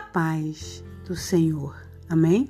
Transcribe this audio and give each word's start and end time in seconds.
Paz 0.00 0.84
do 1.06 1.16
Senhor. 1.16 1.76
Amém? 2.08 2.48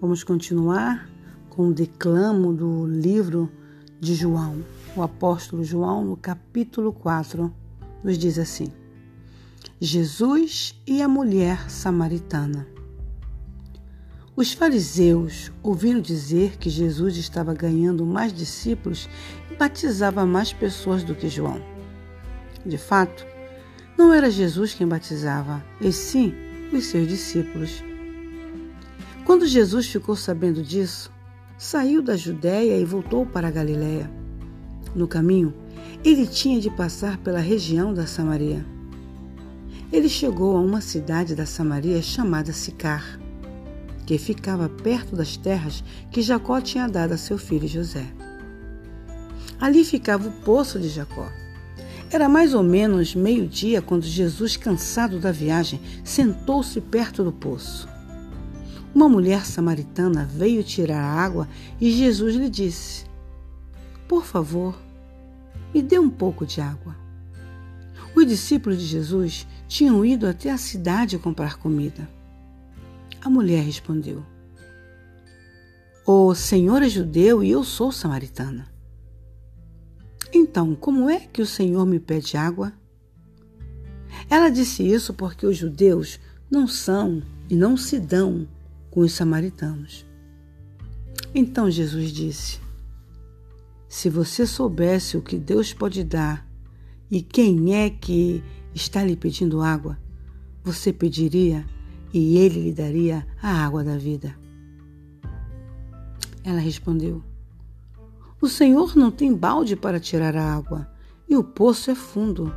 Vamos 0.00 0.22
continuar 0.22 1.08
com 1.48 1.68
o 1.68 1.74
declamo 1.74 2.52
do 2.52 2.86
livro 2.86 3.50
de 4.00 4.14
João. 4.14 4.62
O 4.94 5.02
apóstolo 5.02 5.64
João, 5.64 6.04
no 6.04 6.16
capítulo 6.16 6.92
4, 6.92 7.52
nos 8.04 8.18
diz 8.18 8.38
assim: 8.38 8.72
Jesus 9.80 10.80
e 10.86 11.02
a 11.02 11.08
mulher 11.08 11.70
samaritana. 11.70 12.66
Os 14.36 14.52
fariseus 14.52 15.50
ouviram 15.62 16.00
dizer 16.00 16.58
que 16.58 16.68
Jesus 16.68 17.16
estava 17.16 17.54
ganhando 17.54 18.04
mais 18.04 18.32
discípulos 18.32 19.08
e 19.50 19.56
batizava 19.56 20.26
mais 20.26 20.52
pessoas 20.52 21.02
do 21.02 21.14
que 21.14 21.28
João. 21.28 21.60
De 22.64 22.76
fato, 22.76 23.26
não 23.96 24.12
era 24.12 24.30
Jesus 24.30 24.74
quem 24.74 24.86
batizava, 24.86 25.64
e 25.80 25.92
sim 25.92 26.34
os 26.72 26.86
seus 26.86 27.08
discípulos. 27.08 27.82
Quando 29.24 29.46
Jesus 29.46 29.86
ficou 29.86 30.14
sabendo 30.14 30.62
disso, 30.62 31.10
saiu 31.58 32.02
da 32.02 32.16
Judéia 32.16 32.78
e 32.78 32.84
voltou 32.84 33.24
para 33.24 33.48
a 33.48 33.50
Galiléia. 33.50 34.10
No 34.94 35.08
caminho, 35.08 35.54
ele 36.04 36.26
tinha 36.26 36.60
de 36.60 36.70
passar 36.70 37.16
pela 37.18 37.38
região 37.38 37.92
da 37.92 38.06
Samaria. 38.06 38.64
Ele 39.92 40.08
chegou 40.08 40.56
a 40.56 40.60
uma 40.60 40.80
cidade 40.80 41.34
da 41.34 41.46
Samaria 41.46 42.02
chamada 42.02 42.52
Sicar 42.52 43.18
que 44.06 44.16
ficava 44.18 44.68
perto 44.68 45.16
das 45.16 45.36
terras 45.36 45.82
que 46.12 46.22
Jacó 46.22 46.60
tinha 46.60 46.88
dado 46.88 47.12
a 47.12 47.18
seu 47.18 47.36
filho 47.36 47.66
José. 47.66 48.06
Ali 49.60 49.84
ficava 49.84 50.28
o 50.28 50.32
poço 50.44 50.78
de 50.78 50.88
Jacó. 50.88 51.28
Era 52.10 52.28
mais 52.28 52.54
ou 52.54 52.62
menos 52.62 53.14
meio-dia 53.14 53.82
quando 53.82 54.04
Jesus, 54.04 54.56
cansado 54.56 55.18
da 55.18 55.32
viagem, 55.32 55.80
sentou-se 56.04 56.80
perto 56.80 57.24
do 57.24 57.32
poço. 57.32 57.88
Uma 58.94 59.08
mulher 59.08 59.44
samaritana 59.44 60.24
veio 60.24 60.62
tirar 60.62 61.00
a 61.00 61.20
água 61.20 61.48
e 61.80 61.90
Jesus 61.90 62.36
lhe 62.36 62.48
disse: 62.48 63.04
Por 64.08 64.24
favor, 64.24 64.80
me 65.74 65.82
dê 65.82 65.98
um 65.98 66.08
pouco 66.08 66.46
de 66.46 66.60
água. 66.60 66.96
Os 68.14 68.26
discípulos 68.26 68.78
de 68.78 68.86
Jesus 68.86 69.46
tinham 69.68 70.04
ido 70.04 70.26
até 70.26 70.50
a 70.50 70.56
cidade 70.56 71.18
comprar 71.18 71.58
comida. 71.58 72.08
A 73.20 73.28
mulher 73.28 73.62
respondeu: 73.64 74.24
O 76.06 76.34
Senhor 76.34 76.82
é 76.82 76.88
judeu 76.88 77.42
e 77.42 77.50
eu 77.50 77.64
sou 77.64 77.90
samaritana. 77.90 78.75
Então, 80.38 80.74
como 80.74 81.08
é 81.08 81.20
que 81.20 81.40
o 81.40 81.46
Senhor 81.46 81.86
me 81.86 81.98
pede 81.98 82.36
água? 82.36 82.70
Ela 84.28 84.50
disse 84.50 84.86
isso 84.86 85.14
porque 85.14 85.46
os 85.46 85.56
judeus 85.56 86.20
não 86.50 86.68
são 86.68 87.22
e 87.48 87.56
não 87.56 87.74
se 87.74 87.98
dão 87.98 88.46
com 88.90 89.00
os 89.00 89.12
samaritanos. 89.12 90.04
Então 91.34 91.70
Jesus 91.70 92.12
disse: 92.12 92.60
Se 93.88 94.10
você 94.10 94.46
soubesse 94.46 95.16
o 95.16 95.22
que 95.22 95.38
Deus 95.38 95.72
pode 95.72 96.04
dar 96.04 96.46
e 97.10 97.22
quem 97.22 97.74
é 97.74 97.88
que 97.88 98.44
está 98.74 99.02
lhe 99.02 99.16
pedindo 99.16 99.62
água, 99.62 99.98
você 100.62 100.92
pediria 100.92 101.64
e 102.12 102.36
ele 102.36 102.60
lhe 102.64 102.72
daria 102.74 103.26
a 103.40 103.64
água 103.64 103.82
da 103.82 103.96
vida. 103.96 104.36
Ela 106.44 106.60
respondeu: 106.60 107.24
O 108.46 108.48
Senhor 108.48 108.94
não 108.94 109.10
tem 109.10 109.34
balde 109.34 109.74
para 109.74 109.98
tirar 109.98 110.36
a 110.36 110.54
água 110.54 110.88
e 111.28 111.36
o 111.36 111.42
poço 111.42 111.90
é 111.90 111.96
fundo. 111.96 112.54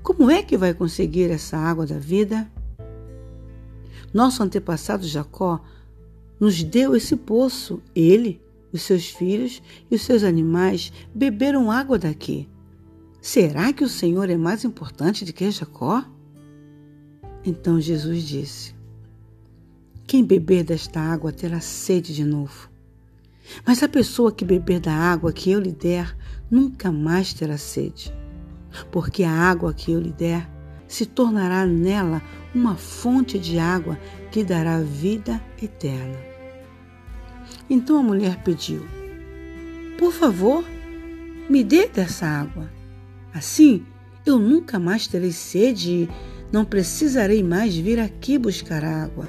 Como 0.00 0.30
é 0.30 0.44
que 0.44 0.56
vai 0.56 0.72
conseguir 0.72 1.28
essa 1.28 1.56
água 1.56 1.84
da 1.84 1.98
vida? 1.98 2.48
Nosso 4.14 4.44
antepassado 4.44 5.04
Jacó 5.04 5.60
nos 6.38 6.62
deu 6.62 6.94
esse 6.94 7.16
poço. 7.16 7.82
Ele, 7.96 8.40
os 8.72 8.82
seus 8.82 9.08
filhos 9.08 9.60
e 9.90 9.96
os 9.96 10.02
seus 10.02 10.22
animais 10.22 10.92
beberam 11.12 11.68
água 11.68 11.98
daqui. 11.98 12.48
Será 13.20 13.72
que 13.72 13.82
o 13.82 13.88
Senhor 13.88 14.30
é 14.30 14.36
mais 14.36 14.64
importante 14.64 15.24
do 15.24 15.32
que 15.32 15.50
Jacó? 15.50 16.04
Então 17.44 17.80
Jesus 17.80 18.22
disse: 18.22 18.72
quem 20.06 20.24
beber 20.24 20.62
desta 20.62 21.00
água 21.00 21.32
terá 21.32 21.58
sede 21.58 22.14
de 22.14 22.22
novo. 22.24 22.70
Mas 23.66 23.82
a 23.82 23.88
pessoa 23.88 24.32
que 24.32 24.44
beber 24.44 24.80
da 24.80 24.92
água 24.92 25.32
que 25.32 25.50
eu 25.50 25.60
lhe 25.60 25.72
der 25.72 26.16
nunca 26.50 26.90
mais 26.92 27.32
terá 27.32 27.58
sede, 27.58 28.12
porque 28.90 29.24
a 29.24 29.32
água 29.32 29.72
que 29.72 29.92
eu 29.92 30.00
lhe 30.00 30.12
der 30.12 30.48
se 30.86 31.04
tornará 31.04 31.66
nela 31.66 32.22
uma 32.54 32.76
fonte 32.76 33.38
de 33.38 33.58
água 33.58 33.98
que 34.30 34.42
dará 34.42 34.80
vida 34.80 35.40
eterna. 35.62 36.18
Então 37.68 37.98
a 37.98 38.02
mulher 38.02 38.42
pediu: 38.42 38.86
Por 39.98 40.12
favor, 40.12 40.64
me 41.48 41.62
dê 41.62 41.86
dessa 41.86 42.26
água. 42.26 42.70
Assim 43.32 43.84
eu 44.24 44.38
nunca 44.38 44.78
mais 44.78 45.06
terei 45.06 45.32
sede 45.32 45.90
e 45.90 46.08
não 46.52 46.64
precisarei 46.64 47.42
mais 47.42 47.76
vir 47.76 47.98
aqui 47.98 48.38
buscar 48.38 48.84
água. 48.84 49.28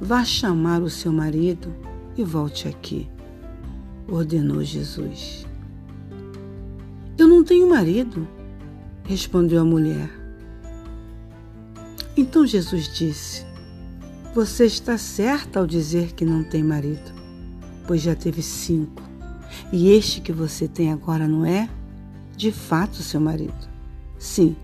Vá 0.00 0.24
chamar 0.24 0.82
o 0.82 0.88
seu 0.88 1.12
marido 1.12 1.74
e 2.20 2.24
volte 2.24 2.68
aqui, 2.68 3.08
ordenou 4.06 4.62
Jesus. 4.62 5.46
Eu 7.16 7.26
não 7.26 7.42
tenho 7.42 7.68
marido, 7.68 8.28
respondeu 9.04 9.60
a 9.62 9.64
mulher. 9.64 10.10
Então 12.16 12.46
Jesus 12.46 12.92
disse: 12.92 13.46
Você 14.34 14.66
está 14.66 14.98
certa 14.98 15.60
ao 15.60 15.66
dizer 15.66 16.12
que 16.12 16.24
não 16.24 16.44
tem 16.44 16.62
marido, 16.62 17.12
pois 17.86 18.02
já 18.02 18.14
teve 18.14 18.42
cinco, 18.42 19.02
e 19.72 19.90
este 19.90 20.20
que 20.20 20.32
você 20.32 20.68
tem 20.68 20.92
agora 20.92 21.26
não 21.26 21.46
é, 21.46 21.68
de 22.36 22.52
fato, 22.52 22.96
seu 22.96 23.20
marido. 23.20 23.68
Sim, 24.18 24.54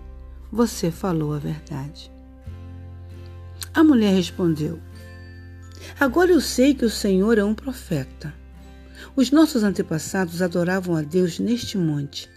você 0.52 0.90
falou 0.90 1.32
a 1.32 1.38
verdade. 1.38 2.12
A 3.72 3.82
mulher 3.82 4.14
respondeu: 4.14 4.78
Agora 5.98 6.30
eu 6.30 6.40
sei 6.40 6.74
que 6.74 6.84
o 6.84 6.90
Senhor 6.90 7.38
é 7.38 7.44
um 7.44 7.54
profeta. 7.54 8.34
Os 9.14 9.30
nossos 9.30 9.62
antepassados 9.62 10.42
adoravam 10.42 10.94
a 10.96 11.02
Deus 11.02 11.38
neste 11.38 11.78
monte. 11.78 12.28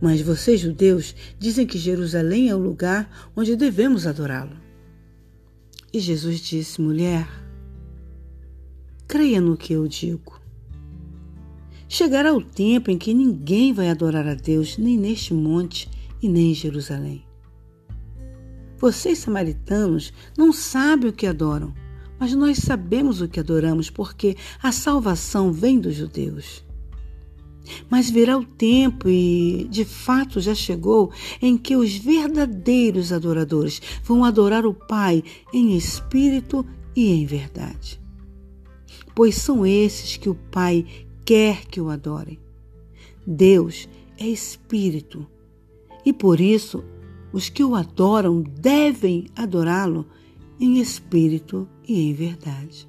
Mas 0.00 0.20
vocês, 0.20 0.60
judeus, 0.60 1.14
dizem 1.38 1.66
que 1.66 1.78
Jerusalém 1.78 2.48
é 2.48 2.54
o 2.54 2.58
lugar 2.58 3.30
onde 3.36 3.56
devemos 3.56 4.06
adorá-lo. 4.06 4.56
E 5.92 6.00
Jesus 6.00 6.40
disse: 6.40 6.80
Mulher, 6.80 7.28
creia 9.06 9.40
no 9.40 9.56
que 9.56 9.72
eu 9.72 9.86
digo. 9.86 10.40
Chegará 11.88 12.32
o 12.32 12.42
tempo 12.42 12.90
em 12.90 12.96
que 12.96 13.12
ninguém 13.12 13.72
vai 13.72 13.90
adorar 13.90 14.26
a 14.26 14.34
Deus, 14.34 14.78
nem 14.78 14.96
neste 14.96 15.34
monte 15.34 15.90
e 16.22 16.28
nem 16.28 16.52
em 16.52 16.54
Jerusalém. 16.54 17.24
Vocês, 18.78 19.18
samaritanos, 19.18 20.12
não 20.36 20.52
sabem 20.52 21.10
o 21.10 21.12
que 21.12 21.26
adoram, 21.26 21.74
mas 22.22 22.34
nós 22.34 22.58
sabemos 22.58 23.20
o 23.20 23.26
que 23.26 23.40
adoramos, 23.40 23.90
porque 23.90 24.36
a 24.62 24.70
salvação 24.70 25.52
vem 25.52 25.80
dos 25.80 25.96
judeus. 25.96 26.64
Mas 27.90 28.08
virá 28.08 28.38
o 28.38 28.44
tempo, 28.44 29.08
e 29.08 29.66
de 29.68 29.84
fato 29.84 30.40
já 30.40 30.54
chegou, 30.54 31.10
em 31.42 31.58
que 31.58 31.74
os 31.74 31.96
verdadeiros 31.96 33.12
adoradores 33.12 33.82
vão 34.04 34.24
adorar 34.24 34.64
o 34.64 34.72
Pai 34.72 35.24
em 35.52 35.76
espírito 35.76 36.64
e 36.94 37.10
em 37.10 37.26
verdade. 37.26 38.00
Pois 39.16 39.34
são 39.34 39.66
esses 39.66 40.16
que 40.16 40.28
o 40.28 40.36
Pai 40.36 40.86
quer 41.24 41.66
que 41.66 41.80
o 41.80 41.90
adorem. 41.90 42.38
Deus 43.26 43.88
é 44.16 44.28
espírito, 44.28 45.26
e 46.06 46.12
por 46.12 46.40
isso 46.40 46.84
os 47.32 47.48
que 47.48 47.64
o 47.64 47.74
adoram 47.74 48.42
devem 48.42 49.26
adorá-lo 49.34 50.06
em 50.58 50.80
espírito 50.80 51.68
e 51.86 52.00
em 52.00 52.14
verdade. 52.14 52.88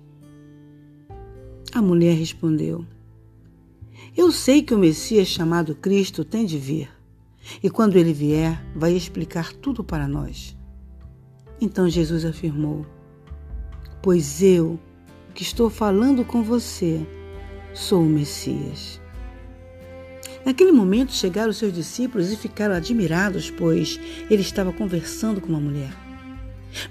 A 1.74 1.82
mulher 1.82 2.16
respondeu: 2.16 2.86
Eu 4.16 4.32
sei 4.32 4.62
que 4.62 4.74
o 4.74 4.80
Messias 4.80 5.28
chamado 5.28 5.76
Cristo 5.76 6.24
tem 6.24 6.46
de 6.46 6.58
vir, 6.58 6.90
e 7.62 7.70
quando 7.70 7.96
ele 7.96 8.14
vier, 8.14 8.64
vai 8.76 8.94
explicar 8.94 9.54
tudo 9.54 9.84
para 9.84 10.08
nós. 10.08 10.56
Então 11.60 11.90
Jesus 11.90 12.26
afirmou: 12.26 12.86
Pois 14.02 14.42
eu, 14.42 14.80
que 15.34 15.44
estou 15.44 15.70
falando 15.70 16.24
com 16.24 16.44
você, 16.44 17.06
sou 17.74 18.04
o 18.04 18.10
Messias. 18.10 19.02
Naquele 20.46 20.74
momento 20.74 21.14
chegaram 21.14 21.54
seus 21.54 21.74
discípulos 21.74 22.32
e 22.32 22.36
ficaram 22.36 22.76
admirados, 22.76 23.50
pois 23.50 24.00
ele 24.30 24.42
estava 24.42 24.74
conversando 24.74 25.40
com 25.40 25.48
uma 25.48 25.60
mulher. 25.60 26.03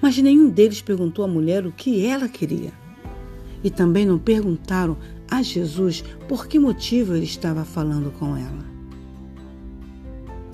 Mas 0.01 0.17
nenhum 0.19 0.49
deles 0.49 0.81
perguntou 0.81 1.25
à 1.25 1.29
mulher 1.29 1.67
o 1.67 1.73
que 1.73 2.05
ela 2.05 2.29
queria. 2.29 2.73
E 3.63 3.71
também 3.71 4.05
não 4.07 4.19
perguntaram 4.19 4.97
a 5.31 5.43
Jesus 5.43 6.05
por 6.29 6.47
que 6.47 6.59
motivo 6.59 7.15
ele 7.15 7.25
estava 7.25 7.65
falando 7.65 8.11
com 8.13 8.37
ela. 8.37 8.73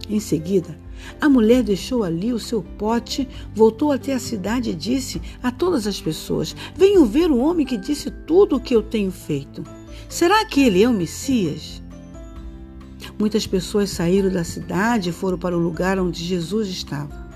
Em 0.08 0.20
seguida, 0.20 0.78
A 1.20 1.28
mulher 1.28 1.62
deixou 1.62 2.02
ali 2.02 2.32
o 2.32 2.38
seu 2.38 2.62
pote, 2.62 3.28
voltou 3.54 3.92
até 3.92 4.14
a 4.14 4.18
cidade 4.18 4.70
e 4.70 4.74
disse 4.74 5.20
a 5.42 5.50
todas 5.50 5.86
as 5.86 6.00
pessoas: 6.00 6.54
Venham 6.76 7.06
ver 7.06 7.30
o 7.30 7.38
homem 7.38 7.66
que 7.66 7.76
disse 7.76 8.10
tudo 8.10 8.56
o 8.56 8.60
que 8.60 8.74
eu 8.74 8.82
tenho 8.82 9.10
feito. 9.10 9.62
Será 10.08 10.44
que 10.44 10.60
ele 10.60 10.82
é 10.82 10.88
o 10.88 10.92
Messias? 10.92 11.82
Muitas 13.18 13.46
pessoas 13.46 13.90
saíram 13.90 14.30
da 14.30 14.44
cidade 14.44 15.10
e 15.10 15.12
foram 15.12 15.38
para 15.38 15.56
o 15.56 15.60
lugar 15.60 15.98
onde 15.98 16.24
Jesus 16.24 16.68
estava. 16.68 17.27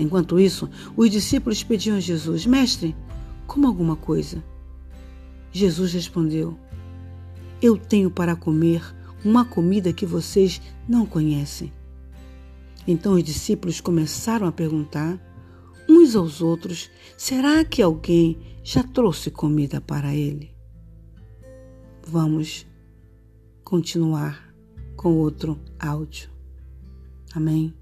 Enquanto 0.00 0.40
isso, 0.40 0.68
os 0.96 1.10
discípulos 1.10 1.62
pediam 1.62 1.96
a 1.96 2.00
Jesus: 2.00 2.46
Mestre, 2.46 2.96
como 3.46 3.66
alguma 3.66 3.96
coisa. 3.96 4.42
Jesus 5.52 5.92
respondeu: 5.92 6.58
Eu 7.60 7.76
tenho 7.76 8.10
para 8.10 8.34
comer 8.34 8.82
uma 9.24 9.44
comida 9.44 9.92
que 9.92 10.06
vocês 10.06 10.60
não 10.88 11.04
conhecem. 11.04 11.72
Então 12.86 13.12
os 13.14 13.22
discípulos 13.22 13.80
começaram 13.80 14.46
a 14.46 14.52
perguntar 14.52 15.20
uns 15.88 16.16
aos 16.16 16.40
outros: 16.40 16.90
será 17.16 17.64
que 17.64 17.82
alguém 17.82 18.38
já 18.62 18.82
trouxe 18.82 19.30
comida 19.30 19.80
para 19.80 20.14
ele? 20.14 20.54
Vamos 22.06 22.66
continuar 23.62 24.54
com 24.96 25.16
outro 25.16 25.60
áudio. 25.78 26.30
Amém. 27.34 27.79